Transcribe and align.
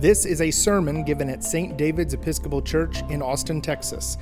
This 0.00 0.24
is 0.26 0.40
a 0.40 0.52
sermon 0.52 1.02
given 1.02 1.28
at 1.28 1.42
St. 1.42 1.76
David's 1.76 2.14
Episcopal 2.14 2.62
Church 2.62 3.02
in 3.10 3.20
Austin, 3.20 3.60
Texas. 3.60 4.16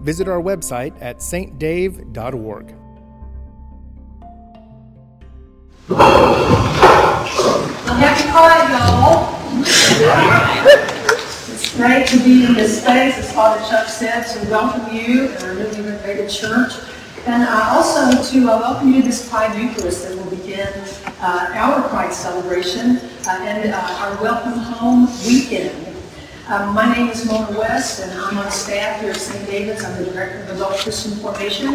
Visit 0.00 0.28
our 0.28 0.42
website 0.42 0.94
at 1.00 1.20
stdave.org. 1.20 2.74
Happy 7.88 8.30
Pride, 8.30 8.68
y'all. 8.70 9.34
It's 11.54 11.74
great 11.74 12.06
to 12.08 12.18
be 12.18 12.44
in 12.44 12.52
this 12.52 12.82
space, 12.82 13.16
as 13.16 13.32
Father 13.32 13.66
Chuck 13.66 13.88
said, 13.88 14.24
to 14.24 14.50
welcome 14.50 14.94
you 14.94 15.30
in 15.30 15.42
our 15.42 15.54
newly 15.54 15.80
renovated 15.80 16.28
church. 16.28 16.74
And 17.24 17.48
also 17.48 18.22
to 18.30 18.50
uh, 18.50 18.58
welcome 18.58 18.92
you 18.92 19.00
to 19.00 19.08
this 19.08 19.26
Pride 19.30 19.58
Eucharist 19.58 20.06
that 20.06 20.18
will 20.18 20.28
begin 20.36 20.68
uh, 21.20 21.50
our 21.54 21.88
Pride 21.88 22.12
celebration 22.12 23.00
and 23.26 23.72
uh, 23.72 23.76
our 23.78 24.22
Welcome 24.22 24.52
Home 24.52 25.06
weekend. 25.26 25.96
Um, 26.46 26.74
my 26.74 26.94
name 26.94 27.08
is 27.08 27.24
Mona 27.24 27.58
West, 27.58 28.02
and 28.02 28.12
I'm 28.12 28.36
on 28.36 28.50
staff 28.50 29.00
here 29.00 29.12
at 29.12 29.16
St. 29.16 29.46
David's. 29.46 29.82
I'm 29.82 30.04
the 30.04 30.10
Director 30.10 30.40
of 30.40 30.50
Adult 30.50 30.74
Christian 30.74 31.12
Formation 31.12 31.68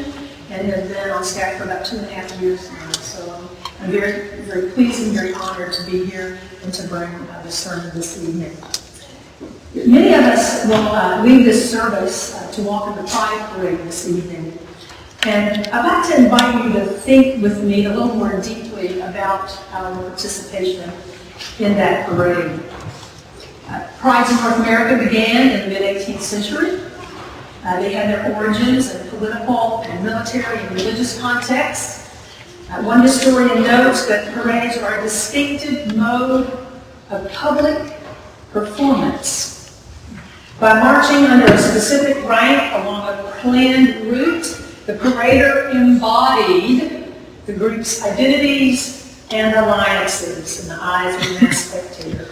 and 0.52 0.68
have 0.68 0.88
been 0.90 1.10
on 1.10 1.24
staff 1.24 1.58
for 1.58 1.64
about 1.64 1.88
two 1.88 1.98
and 1.98 2.06
a 2.06 2.12
half 2.12 2.40
years 2.40 2.72
now. 2.72 2.92
So 2.92 3.34
um, 3.34 3.50
I'm 3.80 3.90
very, 3.90 4.42
very 4.42 4.70
pleased 4.72 5.02
and 5.08 5.16
very 5.16 5.34
honored 5.34 5.74
to 5.74 5.84
be 5.90 6.06
here 6.06 6.38
and 6.64 6.72
to 6.72 6.88
bring 6.88 7.10
uh, 7.10 7.42
the 7.42 7.52
sermon 7.52 7.90
this 7.96 8.24
evening. 8.24 8.56
Many 9.74 10.14
of 10.14 10.26
us 10.26 10.68
will 10.68 10.76
uh, 10.76 11.24
leave 11.24 11.46
this 11.46 11.72
service 11.72 12.36
uh, 12.36 12.52
to 12.52 12.62
walk 12.62 12.96
in 12.96 13.04
the 13.04 13.10
Pride 13.10 13.50
Parade 13.54 13.80
this 13.80 14.08
evening. 14.08 14.56
And 15.24 15.66
I'd 15.70 15.86
like 15.86 16.10
to 16.10 16.24
invite 16.24 16.64
you 16.64 16.74
to 16.74 16.86
think 16.86 17.42
with 17.42 17.64
me 17.64 17.86
a 17.86 17.90
little 17.90 18.16
more 18.16 18.40
deeply 18.40 19.00
about 19.00 19.50
our 19.74 19.96
participation 20.04 20.92
in 21.60 21.76
that 21.76 22.08
parade. 22.08 22.60
Uh, 23.68 23.88
in 24.02 24.36
North 24.38 24.60
America 24.60 25.04
began 25.04 25.52
in 25.52 25.70
the 25.70 25.80
mid-18th 25.80 26.22
century. 26.22 26.82
Uh, 27.64 27.80
they 27.82 27.94
had 27.94 28.10
their 28.10 28.36
origins 28.36 28.96
in 28.96 29.10
political 29.10 29.82
and 29.84 30.04
military 30.04 30.60
and 30.60 30.72
religious 30.72 31.20
contexts. 31.20 32.10
Uh, 32.70 32.82
one 32.84 33.02
historian 33.02 33.64
notes 33.64 34.08
that 34.08 34.34
parades 34.34 34.78
are 34.78 35.00
a 35.00 35.02
distinctive 35.02 35.96
mode 35.96 36.48
of 37.10 37.32
public 37.32 37.96
performance. 38.52 39.84
By 40.60 40.80
marching 40.80 41.26
under 41.26 41.54
a 41.54 41.58
specific 41.58 42.24
rank 42.28 42.74
along 42.84 43.08
a 43.08 43.32
planned 43.40 44.06
route, 44.06 44.44
the 44.86 44.94
parader 44.94 45.74
embodied 45.74 47.14
the 47.46 47.54
group's 47.54 48.04
identities 48.04 49.09
and 49.32 49.56
alliances 49.56 50.64
in 50.64 50.70
the 50.70 50.78
eyes 50.82 51.16
of 51.16 51.40
the 51.40 51.54
spectator. 51.54 52.28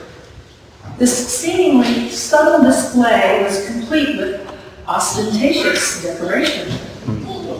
This 0.98 1.28
seemingly 1.28 2.09
subtle 2.09 2.64
display 2.64 3.44
was 3.44 3.67
complete 3.67 4.17
with 4.17 4.52
ostentatious 4.88 6.02
decoration, 6.02 6.67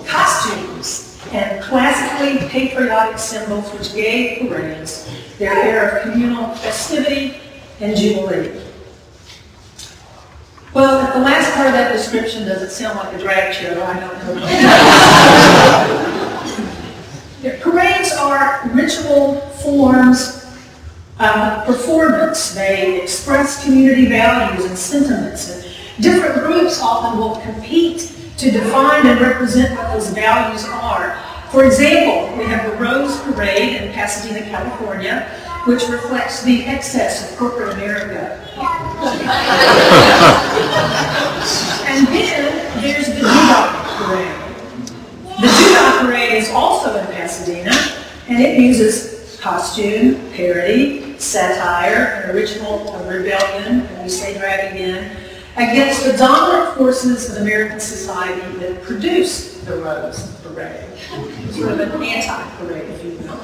costumes, 0.08 1.22
and 1.34 1.62
classically 1.62 2.48
patriotic 2.48 3.20
symbols 3.20 3.72
which 3.74 3.94
gave 3.94 4.50
parades 4.50 5.08
their 5.38 5.54
air 5.54 5.98
of 5.98 6.04
communal 6.12 6.56
festivity 6.56 7.40
and 7.80 7.96
jubilee. 7.96 8.60
Well, 10.74 11.06
if 11.08 11.14
the 11.14 11.20
last 11.20 11.54
part 11.54 11.68
of 11.68 11.74
that 11.74 11.92
description 11.92 12.48
doesn't 12.48 12.72
sound 12.72 12.98
like 12.98 13.14
a 13.14 13.20
drag 13.20 13.54
show, 13.54 13.84
I 13.84 14.00
don't 14.00 14.18
know. 14.36 16.04
Parades 18.08 18.20
are 18.20 18.70
ritual 18.74 19.40
forms 19.62 20.46
of 21.20 21.66
performance. 21.66 22.54
They 22.54 23.02
express 23.02 23.64
community 23.64 24.06
values 24.06 24.66
and 24.66 24.78
sentiments. 24.78 25.50
And 25.50 25.64
different 26.04 26.46
groups 26.46 26.80
often 26.82 27.20
will 27.20 27.38
compete 27.38 28.14
to 28.38 28.52
define 28.52 29.08
and 29.08 29.20
represent 29.20 29.76
what 29.78 29.92
those 29.94 30.10
values 30.10 30.66
are. 30.66 31.18
For 31.52 31.66
example, 31.66 32.38
we 32.38 32.46
have 32.46 32.70
the 32.70 32.78
Rose 32.78 33.20
Parade 33.22 33.82
in 33.82 33.94
Pasadena, 33.94 34.46
California, 34.50 35.28
which 35.66 35.88
reflects 35.88 36.44
the 36.44 36.66
excess 36.66 37.32
of 37.32 37.38
corporate 37.38 37.74
America. 37.74 38.44
and 41.88 42.08
then 42.08 42.82
there's 42.82 43.08
the 43.08 43.16
Doo 43.16 43.22
Dah 43.22 43.98
Parade. 43.98 44.36
The 45.42 45.48
Doo 45.48 45.74
Dah 45.74 46.02
Parade 46.02 46.34
is 46.34 46.50
also 46.52 46.96
in 46.98 47.06
Pasadena, 47.08 47.72
and 48.28 48.42
it 48.42 48.60
uses 48.60 49.40
costume, 49.40 50.16
parody, 50.34 51.18
satire, 51.20 52.30
original 52.34 52.94
of 52.94 53.08
rebellion, 53.08 53.82
and 53.82 54.04
we 54.04 54.10
say 54.10 54.38
drag 54.38 54.74
again, 54.74 55.16
against 55.56 56.04
the 56.06 56.16
dominant 56.18 56.78
forces 56.78 57.30
of 57.30 57.42
American 57.42 57.80
society 57.80 58.58
that 58.58 58.84
produced 58.84 59.66
the 59.66 59.78
Rose 59.78 60.36
Parade. 60.44 60.98
Sort 61.52 61.72
of 61.72 61.80
an 61.80 62.04
anti-parade, 62.04 62.90
if 62.90 63.04
you 63.04 63.12
will. 63.20 63.40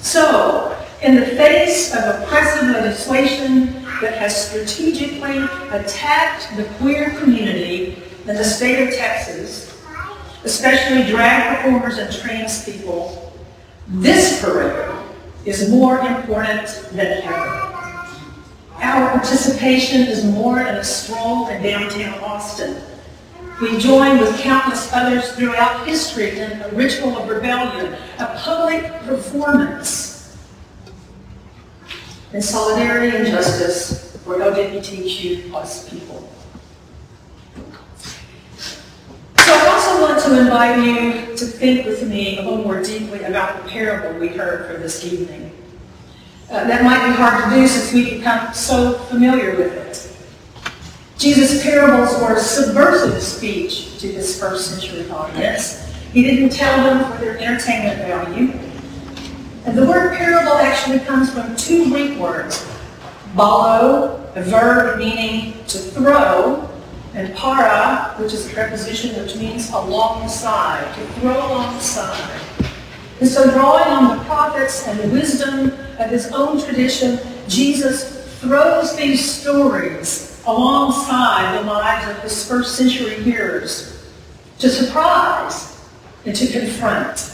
So, 0.00 0.76
in 1.02 1.16
the 1.16 1.26
face 1.26 1.94
of 1.94 2.22
oppressive 2.22 2.68
legislation 2.70 3.84
that 4.00 4.14
has 4.14 4.48
strategically 4.48 5.38
attacked 5.70 6.56
the 6.56 6.64
queer 6.78 7.10
community 7.18 8.02
in 8.26 8.34
the 8.34 8.44
state 8.44 8.88
of 8.88 8.94
Texas, 8.94 9.82
especially 10.44 11.08
drag 11.10 11.56
performers 11.56 11.98
and 11.98 12.12
trans 12.12 12.64
people, 12.64 13.25
this 13.88 14.42
parade 14.42 14.92
is 15.44 15.70
more 15.70 15.98
important 16.00 16.66
than 16.92 17.22
ever. 17.22 17.66
Our 18.82 19.10
participation 19.10 20.02
is 20.02 20.24
more 20.24 20.56
than 20.56 20.76
a 20.76 20.84
stroll 20.84 21.48
in 21.48 21.62
downtown 21.62 22.18
Austin. 22.20 22.82
We 23.60 23.78
join 23.78 24.18
with 24.18 24.38
countless 24.40 24.92
others 24.92 25.32
throughout 25.32 25.86
history 25.86 26.38
in 26.38 26.60
a 26.60 26.68
ritual 26.72 27.16
of 27.16 27.28
rebellion, 27.28 27.96
a 28.18 28.38
public 28.38 28.92
performance 29.04 30.36
in 32.32 32.42
solidarity 32.42 33.16
and 33.16 33.26
justice 33.26 34.16
for 34.24 34.36
LGBTQ 34.36 35.48
plus 35.50 35.88
people. 35.88 36.28
So 39.36 39.54
I 39.54 39.68
also 39.68 40.02
want 40.02 40.15
to 40.26 40.40
invite 40.40 40.84
you 40.84 41.36
to 41.36 41.44
think 41.44 41.86
with 41.86 42.08
me 42.08 42.38
a 42.38 42.42
little 42.42 42.64
more 42.64 42.82
deeply 42.82 43.22
about 43.22 43.62
the 43.62 43.68
parable 43.70 44.18
we 44.18 44.28
heard 44.28 44.66
for 44.66 44.80
this 44.80 45.04
evening. 45.04 45.52
Uh, 46.50 46.66
that 46.66 46.84
might 46.84 47.06
be 47.06 47.12
hard 47.12 47.44
to 47.44 47.56
do 47.56 47.66
since 47.66 47.92
we 47.92 48.16
become 48.16 48.52
so 48.52 48.92
familiar 49.08 49.56
with 49.56 49.72
it. 49.72 51.16
Jesus' 51.18 51.62
parables 51.62 52.20
were 52.20 52.38
subversive 52.38 53.22
speech 53.22 53.98
to 54.00 54.06
his 54.06 54.38
first 54.38 54.70
century 54.70 55.08
audience. 55.10 55.92
He 56.12 56.22
didn't 56.22 56.50
tell 56.50 56.84
them 56.84 57.10
for 57.10 57.18
their 57.24 57.38
entertainment 57.38 57.98
value. 57.98 58.52
And 59.64 59.76
the 59.76 59.86
word 59.86 60.16
parable 60.16 60.52
actually 60.52 61.00
comes 61.00 61.32
from 61.32 61.56
two 61.56 61.90
Greek 61.90 62.18
words, 62.18 62.66
ballo, 63.34 64.30
a 64.34 64.42
verb 64.42 64.98
meaning 64.98 65.52
to 65.66 65.78
throw, 65.78 66.68
and 67.14 67.34
para, 67.34 68.14
which 68.18 68.32
is 68.32 68.50
a 68.50 68.54
preposition 68.54 69.20
which 69.22 69.36
means 69.36 69.70
alongside, 69.70 70.94
to 70.94 71.06
throw 71.20 71.36
alongside. 71.36 72.40
And 73.20 73.28
so 73.28 73.50
drawing 73.50 73.88
on 73.88 74.18
the 74.18 74.24
prophets 74.24 74.86
and 74.86 74.98
the 74.98 75.08
wisdom 75.08 75.72
of 75.98 76.10
his 76.10 76.30
own 76.32 76.62
tradition, 76.62 77.18
Jesus 77.48 78.38
throws 78.40 78.94
these 78.96 79.24
stories 79.40 80.42
alongside 80.46 81.58
the 81.58 81.62
lives 81.66 82.08
of 82.10 82.22
his 82.22 82.46
first 82.46 82.76
century 82.76 83.22
hearers 83.22 84.06
to 84.58 84.68
surprise 84.68 85.80
and 86.24 86.36
to 86.36 86.46
confront. 86.46 87.32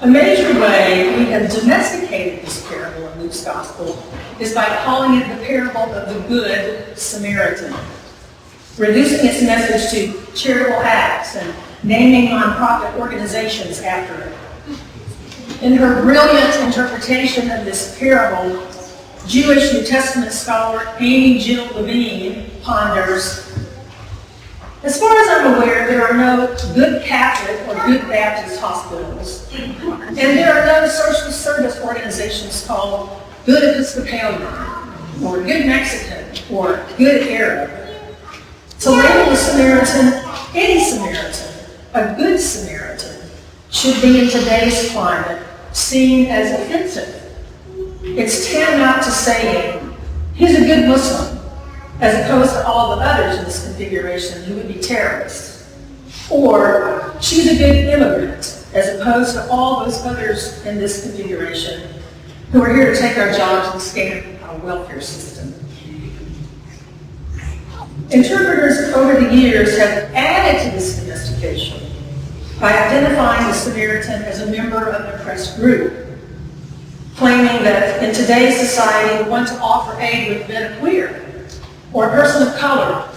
A 0.00 0.06
major 0.06 0.60
way 0.60 1.16
we 1.16 1.26
have 1.26 1.50
domesticated 1.50 2.44
this 2.44 2.66
parable 2.68 3.08
in 3.08 3.22
Luke's 3.22 3.44
gospel 3.44 4.02
is 4.40 4.52
by 4.52 4.66
calling 4.84 5.20
it 5.20 5.28
the 5.28 5.44
parable 5.44 5.82
of 5.82 6.12
the 6.12 6.28
Good 6.28 6.98
Samaritan, 6.98 7.72
reducing 8.76 9.26
its 9.26 9.40
message 9.42 9.90
to 9.92 10.32
charitable 10.34 10.80
acts 10.80 11.36
and 11.36 11.54
naming 11.84 12.30
nonprofit 12.30 12.98
organizations 12.98 13.80
after 13.80 14.14
it. 14.28 15.62
In 15.62 15.74
her 15.76 16.02
brilliant 16.02 16.56
interpretation 16.62 17.50
of 17.52 17.64
this 17.64 17.96
parable, 17.98 18.66
Jewish 19.28 19.72
New 19.72 19.84
Testament 19.84 20.32
scholar 20.32 20.92
Amy 20.98 21.38
Jill 21.38 21.66
Levine 21.72 22.50
ponders, 22.62 23.48
as 24.84 25.00
far 25.00 25.16
as 25.18 25.28
I'm 25.28 25.54
aware, 25.54 25.86
there 25.88 26.06
are 26.06 26.14
no 26.14 26.54
good 26.74 27.02
Catholic 27.04 27.66
or 27.66 27.86
good 27.86 28.02
Baptist 28.02 28.60
hospitals, 28.60 29.50
and 29.54 30.18
there 30.18 30.52
are 30.52 30.66
no 30.66 30.86
social 30.86 31.32
service 31.32 31.80
organizations 31.80 32.66
called 32.66 33.08
Good 33.46 33.62
Episcopalian, 33.62 34.42
or 35.24 35.42
Good 35.42 35.66
Mexican, 35.66 36.54
or 36.54 36.84
Good 36.98 37.28
Arab. 37.28 37.70
To 38.80 38.90
label 38.90 39.32
a 39.32 39.36
Samaritan 39.36 40.22
any 40.54 40.80
Samaritan, 40.84 41.66
a 41.94 42.14
Good 42.14 42.38
Samaritan, 42.38 43.30
should 43.70 44.00
be 44.02 44.20
in 44.20 44.28
today's 44.28 44.90
climate 44.92 45.42
seen 45.72 46.26
as 46.26 46.60
offensive. 46.60 47.22
It's 48.02 48.52
tantamount 48.52 49.02
to 49.04 49.10
saying, 49.10 49.96
he's 50.34 50.56
a 50.56 50.66
good 50.66 50.86
Muslim, 50.88 51.33
as 52.00 52.24
opposed 52.24 52.52
to 52.52 52.66
all 52.66 52.96
the 52.96 53.02
others 53.02 53.38
in 53.38 53.44
this 53.44 53.64
configuration 53.64 54.42
who 54.44 54.56
would 54.56 54.68
be 54.68 54.80
terrorists. 54.80 55.74
Or, 56.30 57.14
she's 57.20 57.52
a 57.52 57.56
good 57.56 57.88
immigrant, 57.88 58.66
as 58.72 59.00
opposed 59.00 59.34
to 59.34 59.48
all 59.50 59.84
those 59.84 60.04
others 60.04 60.64
in 60.64 60.78
this 60.78 61.02
configuration 61.02 61.88
who 62.50 62.62
are 62.62 62.74
here 62.74 62.94
to 62.94 62.98
take 62.98 63.18
our 63.18 63.32
jobs 63.32 63.72
and 63.72 63.80
scam 63.80 64.42
our 64.44 64.56
welfare 64.58 65.00
system. 65.00 65.52
Interpreters 68.10 68.94
over 68.94 69.20
the 69.20 69.34
years 69.34 69.76
have 69.78 70.12
added 70.14 70.62
to 70.64 70.76
this 70.76 70.96
sophistication 70.96 71.90
by 72.60 72.72
identifying 72.72 73.46
the 73.48 73.52
Samaritan 73.52 74.22
as 74.22 74.40
a 74.40 74.50
member 74.50 74.88
of 74.88 75.02
an 75.02 75.14
oppressed 75.14 75.56
group, 75.56 76.06
claiming 77.16 77.64
that 77.64 78.02
in 78.02 78.14
today's 78.14 78.58
society, 78.58 79.24
the 79.24 79.30
one 79.30 79.46
to 79.46 79.58
offer 79.58 80.00
aid 80.00 80.30
would 80.30 80.46
been 80.46 80.72
a 80.72 80.78
queer, 80.78 81.23
or 81.94 82.08
a 82.08 82.10
person 82.10 82.46
of 82.46 82.54
color, 82.56 83.08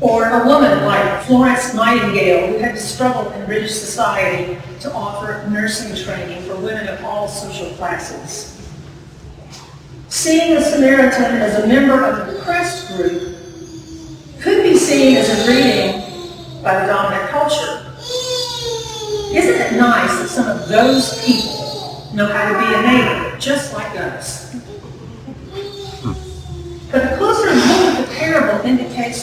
or 0.00 0.24
a 0.24 0.46
woman 0.46 0.84
like 0.84 1.22
Florence 1.24 1.74
Nightingale, 1.74 2.48
who 2.48 2.58
had 2.58 2.74
to 2.74 2.80
struggle 2.80 3.30
in 3.32 3.46
British 3.46 3.72
society 3.72 4.58
to 4.80 4.92
offer 4.92 5.46
nursing 5.48 5.94
training 5.94 6.42
for 6.42 6.56
women 6.56 6.88
of 6.88 7.04
all 7.04 7.28
social 7.28 7.70
classes. 7.76 8.52
Seeing 10.08 10.56
a 10.56 10.62
Samaritan 10.62 11.36
as 11.36 11.62
a 11.62 11.66
member 11.66 12.02
of 12.04 12.28
an 12.28 12.36
oppressed 12.36 12.88
group 12.96 13.36
could 14.40 14.62
be 14.62 14.76
seen 14.76 15.16
as 15.16 15.28
a 15.28 15.50
reading 15.50 16.00
by 16.62 16.80
the 16.80 16.86
dominant 16.92 17.28
culture. 17.30 17.82
Isn't 19.34 19.60
it 19.60 19.78
nice 19.78 20.18
that 20.20 20.28
some 20.28 20.48
of 20.48 20.68
those 20.68 21.22
people 21.24 22.08
know 22.14 22.26
how 22.26 22.50
to 22.50 22.58
be 22.58 22.74
a 22.74 22.82
neighbor 22.82 23.38
just 23.38 23.74
like 23.74 23.98
us? 23.98 24.52
Hmm. 26.02 26.26
But 26.90 27.12
a 27.12 27.16
closer 27.16 27.46
look 27.46 27.56
at 27.56 28.06
the 28.06 28.14
parable 28.14 28.64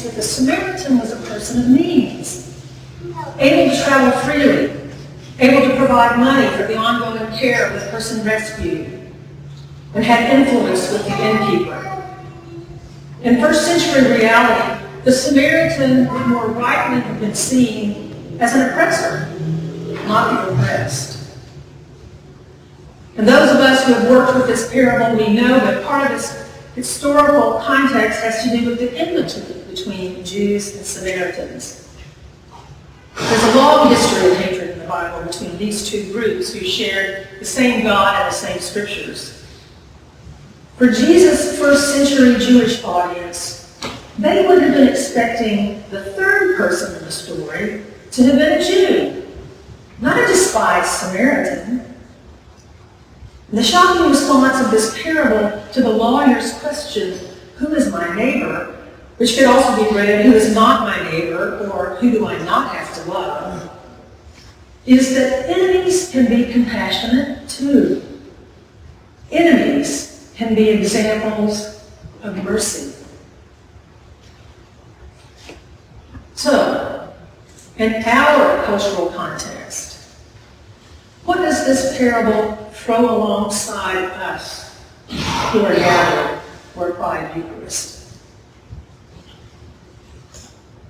that 0.01 0.15
the 0.15 0.21
Samaritan 0.21 0.99
was 0.99 1.11
a 1.11 1.17
person 1.27 1.61
of 1.61 1.69
means, 1.69 2.65
able 3.37 3.71
to 3.71 3.83
travel 3.83 4.19
freely, 4.21 4.71
able 5.39 5.69
to 5.69 5.75
provide 5.77 6.19
money 6.19 6.47
for 6.57 6.67
the 6.67 6.75
ongoing 6.75 7.31
care 7.37 7.67
of 7.67 7.79
the 7.79 7.87
person 7.87 8.25
rescued, 8.25 9.13
and 9.93 10.03
had 10.03 10.39
influence 10.39 10.91
with 10.91 11.05
the 11.05 11.29
innkeeper. 11.29 12.15
In 13.21 13.39
first 13.39 13.65
century 13.65 14.17
reality, 14.17 14.83
the 15.03 15.11
Samaritan 15.11 16.11
would 16.11 16.27
more 16.27 16.47
rightly 16.47 17.01
have 17.01 17.19
been 17.19 17.35
seen 17.35 18.37
as 18.39 18.55
an 18.55 18.69
oppressor, 18.69 19.29
not 20.07 20.47
the 20.47 20.53
oppressed. 20.53 21.37
And 23.15 23.27
those 23.27 23.51
of 23.51 23.57
us 23.57 23.85
who 23.85 23.93
have 23.93 24.09
worked 24.09 24.35
with 24.35 24.47
this 24.47 24.71
parable, 24.71 25.17
we 25.17 25.33
know 25.33 25.59
that 25.59 25.85
part 25.85 26.09
of 26.09 26.17
its 26.17 26.51
historical 26.73 27.59
context 27.59 28.21
has 28.21 28.43
to 28.43 28.57
do 28.57 28.65
with 28.65 28.79
the 28.79 28.97
enmity 28.97 29.62
between 29.75 30.23
Jews 30.23 30.75
and 30.75 30.85
Samaritans. 30.85 31.89
There's 33.15 33.43
a 33.43 33.57
long 33.57 33.89
history 33.89 34.31
of 34.31 34.37
hatred 34.37 34.69
in 34.71 34.79
the 34.79 34.85
Bible 34.85 35.25
between 35.25 35.57
these 35.57 35.89
two 35.89 36.11
groups 36.11 36.53
who 36.53 36.63
shared 36.65 37.27
the 37.39 37.45
same 37.45 37.83
God 37.83 38.21
and 38.21 38.31
the 38.31 38.35
same 38.35 38.59
scriptures. 38.59 39.43
For 40.77 40.87
Jesus' 40.87 41.57
first 41.57 41.93
century 41.93 42.43
Jewish 42.43 42.83
audience, 42.83 43.79
they 44.19 44.47
would 44.47 44.61
have 44.61 44.73
been 44.73 44.87
expecting 44.87 45.83
the 45.89 46.03
third 46.13 46.55
person 46.57 46.95
in 46.97 47.05
the 47.05 47.11
story 47.11 47.83
to 48.11 48.23
have 48.23 48.35
been 48.35 48.61
a 48.61 48.63
Jew, 48.63 49.23
not 50.01 50.17
a 50.17 50.27
despised 50.27 50.87
Samaritan. 50.87 51.95
The 53.51 53.63
shocking 53.63 54.09
response 54.09 54.63
of 54.63 54.71
this 54.71 55.01
parable 55.01 55.63
to 55.73 55.81
the 55.81 55.89
lawyer's 55.89 56.53
question, 56.59 57.19
who 57.55 57.73
is 57.73 57.91
my 57.91 58.15
neighbor, 58.15 58.72
which 59.17 59.35
could 59.35 59.45
also 59.45 59.75
be 59.83 59.95
read, 59.95 60.25
who 60.25 60.33
is 60.33 60.53
not 60.53 60.81
my 60.81 61.11
neighbor, 61.11 61.69
or 61.73 61.95
who 61.95 62.11
do 62.11 62.25
I 62.25 62.37
not 62.43 62.75
have 62.75 62.93
to 62.95 63.11
love, 63.11 63.69
is 64.85 65.13
that 65.15 65.49
enemies 65.49 66.09
can 66.11 66.27
be 66.27 66.51
compassionate 66.51 67.47
too. 67.47 68.01
Enemies 69.31 70.31
can 70.35 70.55
be 70.55 70.69
examples 70.69 71.89
of 72.21 72.43
mercy. 72.43 72.93
So, 76.35 77.13
in 77.77 78.03
our 78.03 78.63
cultural 78.65 79.07
context, 79.09 80.09
what 81.25 81.37
does 81.37 81.65
this 81.65 81.97
parable 81.97 82.55
throw 82.73 82.99
alongside 82.99 84.05
us 84.05 84.83
who 85.51 85.63
are 85.65 85.73
gathered 85.73 86.41
for 86.73 86.89
a 86.89 86.93
Pride 86.95 87.35
Eucharist? 87.37 88.02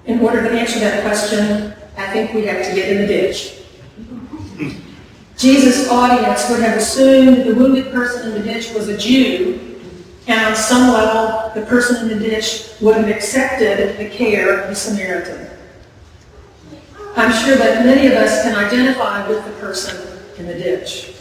In 0.05 0.19
order 0.19 0.43
to 0.43 0.51
answer 0.51 0.79
that 0.79 1.03
question, 1.03 1.73
I 1.97 2.11
think 2.11 2.33
we 2.33 2.45
have 2.45 2.65
to 2.65 2.75
get 2.75 2.89
in 2.89 3.01
the 3.01 3.07
ditch. 3.07 3.59
Jesus' 5.37 5.89
audience 5.89 6.49
would 6.49 6.59
have 6.59 6.77
assumed 6.77 7.45
the 7.45 7.55
wounded 7.55 7.91
person 7.91 8.31
in 8.31 8.41
the 8.41 8.53
ditch 8.53 8.73
was 8.73 8.87
a 8.89 8.97
Jew 8.97 9.73
and 10.27 10.45
on 10.45 10.55
some 10.55 10.93
level, 10.93 11.51
the 11.53 11.65
person 11.67 12.09
in 12.09 12.17
the 12.17 12.29
ditch 12.29 12.69
would 12.79 12.95
have 12.95 13.09
accepted 13.09 13.97
the 13.97 14.09
care 14.09 14.61
of 14.61 14.69
the 14.69 14.75
Samaritan. 14.75 15.49
I'm 17.17 17.31
sure 17.45 17.57
that 17.57 17.85
many 17.85 18.07
of 18.07 18.13
us 18.13 18.43
can 18.43 18.55
identify 18.55 19.27
with 19.27 19.43
the 19.45 19.51
person 19.53 20.21
in 20.37 20.47
the 20.47 20.53
ditch. 20.53 21.13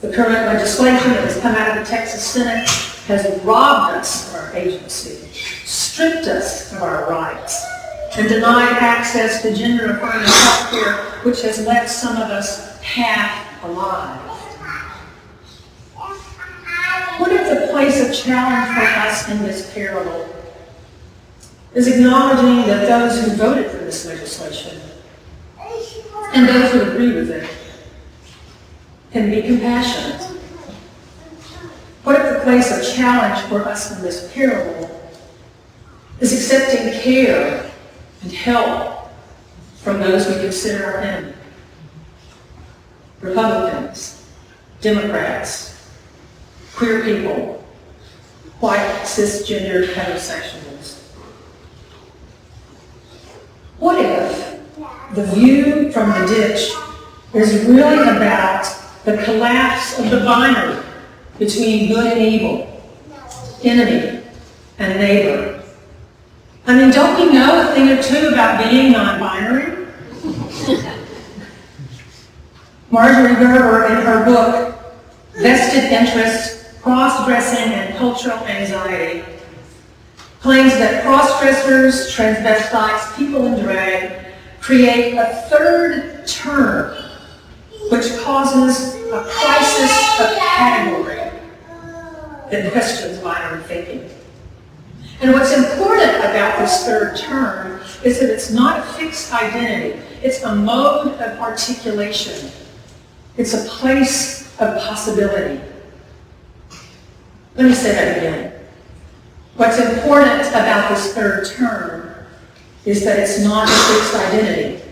The 0.00 0.12
current 0.12 0.46
legislation 0.46 1.12
that 1.12 1.24
has 1.24 1.40
come 1.40 1.54
out 1.54 1.78
of 1.78 1.84
the 1.84 1.90
Texas 1.90 2.24
Senate 2.24 2.68
has 3.06 3.40
robbed 3.44 3.94
us 3.94 4.28
of 4.28 4.40
our 4.40 4.56
agency, 4.56 5.28
stripped 5.64 6.26
us 6.26 6.72
of 6.72 6.82
our 6.82 7.08
rights, 7.08 7.64
and 8.16 8.28
denied 8.28 8.76
access 8.76 9.40
to 9.42 9.54
gender-affirming 9.54 10.26
health 10.26 10.70
care, 10.70 10.94
which 11.22 11.40
has 11.42 11.66
left 11.66 11.88
some 11.88 12.16
of 12.16 12.30
us 12.30 12.78
half 12.80 13.64
alive. 13.64 14.20
What 17.18 17.32
if 17.32 17.48
the 17.48 17.72
place 17.72 18.06
of 18.06 18.14
challenge 18.14 18.74
for 18.74 18.84
us 19.00 19.30
in 19.30 19.42
this 19.42 19.72
parable 19.72 20.28
is 21.74 21.86
acknowledging 21.88 22.66
that 22.66 22.86
those 22.86 23.24
who 23.24 23.36
voted 23.36 23.70
for 23.70 23.78
this 23.78 24.04
legislation 24.06 24.78
and 26.34 26.48
those 26.48 26.72
who 26.72 26.90
agree 26.90 27.14
with 27.14 27.30
it 27.30 27.48
can 29.10 29.30
be 29.30 29.42
compassionate? 29.42 30.20
What 32.02 32.20
if 32.20 32.34
the 32.34 32.40
place 32.40 32.76
of 32.76 32.94
challenge 32.94 33.40
for 33.48 33.62
us 33.62 33.96
in 33.96 34.02
this 34.02 34.30
parable 34.34 35.00
is 36.20 36.32
accepting 36.32 36.92
care 37.00 37.71
and 38.22 38.32
help 38.32 39.10
from 39.76 40.00
those 40.00 40.28
we 40.28 40.34
consider 40.34 40.84
our 40.84 40.98
enemy? 40.98 41.34
Republicans, 43.20 44.26
Democrats, 44.80 45.88
queer 46.74 47.04
people, 47.04 47.64
white 48.60 49.02
cisgender 49.02 49.86
heterosexuals. 49.86 51.00
What 53.78 53.98
if 53.98 54.60
the 55.14 55.24
view 55.26 55.90
from 55.92 56.10
the 56.10 56.26
ditch 56.26 56.72
is 57.34 57.64
really 57.66 58.08
about 58.08 58.64
the 59.04 59.20
collapse 59.24 59.98
of 59.98 60.10
the 60.10 60.18
binary 60.18 60.84
between 61.38 61.88
good 61.88 62.12
and 62.12 62.22
evil, 62.22 62.82
enemy 63.64 64.22
and 64.78 64.98
neighbor? 64.98 65.51
I 66.66 66.78
mean, 66.78 66.90
don't 66.90 67.18
we 67.18 67.32
know 67.32 67.68
a 67.68 67.74
thing 67.74 67.88
or 67.88 68.00
two 68.02 68.28
about 68.28 68.62
being 68.62 68.92
non-binary? 68.92 69.86
Marjorie 72.90 73.34
Garber, 73.34 73.86
in 73.86 74.04
her 74.06 74.24
book, 74.24 74.78
Vested 75.32 75.90
Interests 75.90 76.78
cross-dressing 76.82 77.72
and 77.72 77.96
cultural 77.96 78.38
anxiety, 78.38 79.24
claims 80.40 80.72
that 80.74 81.02
cross-dressers, 81.04 82.14
transvestites, 82.14 83.16
people 83.16 83.46
in 83.46 83.62
drag 83.62 84.26
create 84.60 85.14
a 85.14 85.46
third 85.48 86.26
term 86.26 86.94
which 87.90 88.16
causes 88.20 88.94
a 89.12 89.24
crisis 89.28 90.20
of 90.20 90.36
category 90.38 91.16
that 92.50 92.70
questions 92.72 93.18
binary 93.18 93.62
thinking. 93.64 94.10
And 95.22 95.32
what's 95.32 95.52
important 95.52 96.16
about 96.16 96.58
this 96.58 96.84
third 96.84 97.16
term 97.16 97.80
is 98.02 98.18
that 98.18 98.28
it's 98.28 98.50
not 98.50 98.80
a 98.80 98.82
fixed 98.94 99.32
identity. 99.32 100.00
It's 100.20 100.42
a 100.42 100.54
mode 100.54 101.12
of 101.20 101.38
articulation. 101.38 102.50
It's 103.36 103.54
a 103.54 103.68
place 103.68 104.52
of 104.60 104.82
possibility. 104.82 105.60
Let 107.54 107.66
me 107.66 107.72
say 107.74 107.92
that 107.92 108.18
again. 108.18 108.52
What's 109.56 109.78
important 109.78 110.48
about 110.48 110.90
this 110.90 111.14
third 111.14 111.46
term 111.46 112.14
is 112.84 113.04
that 113.04 113.18
it's 113.20 113.44
not 113.44 113.68
a 113.68 113.72
fixed 113.72 114.14
identity. 114.14 114.82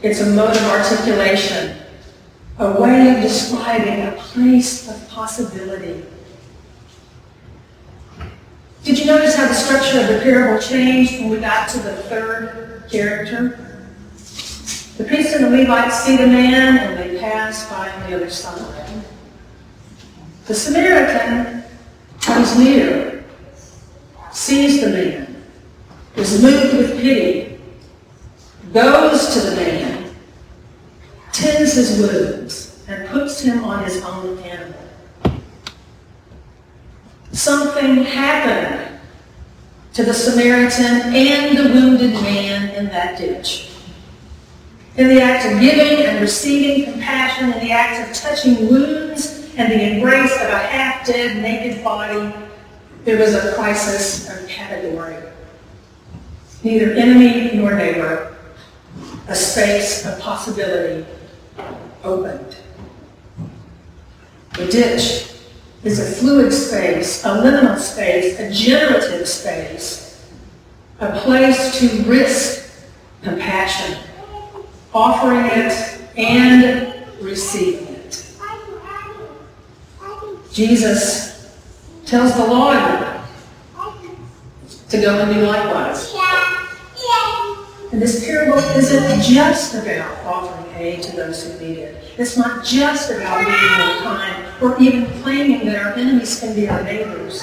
It's 0.00 0.20
a 0.20 0.26
mode 0.26 0.56
of 0.56 0.64
articulation. 0.64 1.78
a 2.58 2.80
way 2.80 3.12
of 3.12 3.20
describing 3.20 4.06
a 4.06 4.12
place 4.12 4.88
of 4.88 5.08
possibility. 5.08 6.04
Did 8.84 8.98
you 8.98 9.06
notice 9.06 9.34
how 9.34 9.48
the 9.48 9.54
structure 9.54 9.98
of 10.00 10.08
the 10.08 10.20
parable 10.20 10.60
changed 10.60 11.14
when 11.14 11.30
we 11.30 11.40
got 11.40 11.70
to 11.70 11.78
the 11.78 11.96
third 12.02 12.84
character? 12.90 13.58
The 14.98 15.04
priest 15.04 15.34
and 15.34 15.46
the 15.46 15.50
Levites 15.50 16.04
see 16.04 16.18
the 16.18 16.26
man 16.26 16.76
and 16.76 16.98
they 16.98 17.18
pass 17.18 17.66
by 17.70 17.90
on 17.90 18.10
the 18.10 18.16
other 18.16 18.28
side. 18.28 19.02
The 20.44 20.54
Samaritan 20.54 21.64
comes 22.20 22.58
near, 22.58 23.24
sees 24.32 24.82
the 24.82 24.90
man, 24.90 25.42
is 26.16 26.42
moved 26.42 26.76
with 26.76 27.00
pity, 27.00 27.58
goes 28.74 29.32
to 29.32 29.40
the 29.40 29.56
man, 29.56 30.14
tends 31.32 31.72
his 31.72 31.98
wounds, 31.98 32.84
and 32.86 33.08
puts 33.08 33.40
him 33.40 33.64
on 33.64 33.82
his 33.84 34.04
own 34.04 34.38
animal. 34.40 34.78
Something 37.34 38.04
happened 38.04 39.00
to 39.94 40.04
the 40.04 40.14
Samaritan 40.14 41.14
and 41.14 41.58
the 41.58 41.74
wounded 41.74 42.12
man 42.12 42.70
in 42.76 42.86
that 42.86 43.18
ditch. 43.18 43.70
In 44.96 45.08
the 45.08 45.20
act 45.20 45.52
of 45.52 45.60
giving 45.60 46.06
and 46.06 46.20
receiving 46.20 46.92
compassion, 46.92 47.52
in 47.52 47.58
the 47.58 47.72
act 47.72 48.08
of 48.08 48.16
touching 48.16 48.68
wounds 48.68 49.52
and 49.56 49.72
the 49.72 49.96
embrace 49.96 50.32
of 50.32 50.48
a 50.48 50.58
half-dead, 50.58 51.42
naked 51.42 51.82
body, 51.82 52.32
there 53.04 53.18
was 53.18 53.34
a 53.34 53.52
crisis 53.54 54.30
of 54.30 54.48
category. 54.48 55.16
Neither 56.62 56.92
enemy 56.92 57.50
nor 57.56 57.74
neighbor, 57.74 58.36
a 59.26 59.34
space 59.34 60.06
of 60.06 60.20
possibility 60.20 61.04
opened. 62.04 62.56
The 64.52 64.66
ditch 64.68 65.34
is 65.84 66.00
a 66.00 66.20
fluid 66.20 66.52
space, 66.52 67.24
a 67.24 67.28
liminal 67.28 67.78
space, 67.78 68.40
a 68.40 68.50
generative 68.50 69.28
space, 69.28 70.26
a 71.00 71.12
place 71.20 71.78
to 71.78 72.02
risk 72.04 72.84
compassion, 73.22 73.98
offering 74.94 75.44
it 75.44 76.00
and 76.16 77.06
receiving 77.20 77.94
it. 77.94 78.34
Jesus 80.52 81.52
tells 82.06 82.34
the 82.36 82.46
lawyer 82.46 83.22
to 84.88 85.00
go 85.00 85.20
and 85.20 85.34
do 85.34 85.46
likewise. 85.46 86.14
And 87.92 88.00
this 88.00 88.24
parable 88.24 88.58
isn't 88.58 89.22
just 89.22 89.74
about 89.74 90.24
offering 90.24 90.63
to 90.92 91.16
those 91.16 91.44
who 91.44 91.66
need 91.66 91.78
it. 91.78 92.04
It's 92.18 92.36
not 92.36 92.64
just 92.64 93.10
about 93.10 93.44
being 93.44 93.78
more 93.78 94.02
kind 94.02 94.62
or 94.62 94.80
even 94.80 95.06
claiming 95.22 95.66
that 95.66 95.76
our 95.76 95.92
enemies 95.94 96.38
can 96.40 96.54
be 96.54 96.68
our 96.68 96.82
neighbors. 96.82 97.42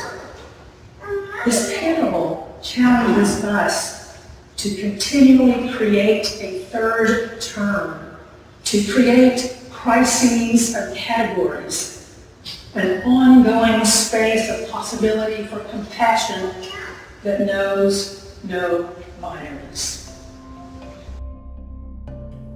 This 1.45 1.77
parable 1.79 2.59
challenges 2.61 3.43
us 3.43 4.27
to 4.57 4.75
continually 4.75 5.73
create 5.73 6.37
a 6.39 6.59
third 6.65 7.41
term, 7.41 8.15
to 8.65 8.83
create 8.93 9.57
crises 9.71 10.75
of 10.75 10.95
categories, 10.95 12.19
an 12.75 13.01
ongoing 13.03 13.83
space 13.83 14.49
of 14.49 14.69
possibility 14.69 15.43
for 15.47 15.59
compassion 15.65 16.51
that 17.23 17.41
knows 17.41 18.37
no 18.43 18.93
binaries. 19.19 20.00